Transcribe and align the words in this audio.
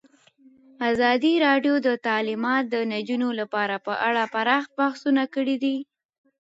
ازادي 0.89 1.33
راډیو 1.45 1.75
د 1.87 1.89
تعلیمات 2.07 2.63
د 2.73 2.75
نجونو 2.93 3.29
لپاره 3.39 3.75
په 3.85 3.93
اړه 4.07 4.21
پراخ 4.33 4.65
بحثونه 4.77 5.21
جوړ 5.33 5.33
کړي. 5.35 5.75